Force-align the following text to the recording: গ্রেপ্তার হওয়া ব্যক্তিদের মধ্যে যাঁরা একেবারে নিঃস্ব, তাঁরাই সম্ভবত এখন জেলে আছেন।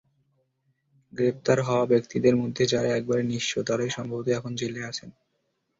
গ্রেপ্তার 1.13 1.57
হওয়া 1.61 1.85
ব্যক্তিদের 1.85 2.35
মধ্যে 2.35 2.63
যাঁরা 2.65 2.89
একেবারে 2.91 3.23
নিঃস্ব, 3.23 3.53
তাঁরাই 3.63 3.91
সম্ভবত 3.91 4.27
এখন 4.29 4.51
জেলে 4.55 4.81
আছেন। 4.83 5.09